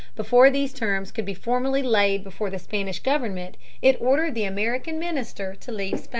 Before 0.15 0.49
these 0.49 0.73
terms 0.73 1.11
could 1.11 1.25
be 1.25 1.35
formally 1.35 1.83
laid 1.83 2.23
before 2.23 2.49
the 2.49 2.57
Spanish 2.57 3.01
government, 3.03 3.55
it 3.83 3.97
ordered 4.01 4.33
the 4.33 4.45
American 4.45 4.97
minister 4.97 5.53
to 5.53 5.71
leave 5.71 5.99
Spain. 5.99 6.09